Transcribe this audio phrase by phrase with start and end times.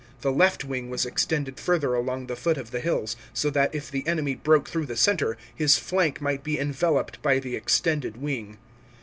[0.21, 3.91] The left wing was extended further along the foot of the hills, so that if
[3.91, 8.57] the enemy broke through the centre, his flank might be enveloped by the extended wing.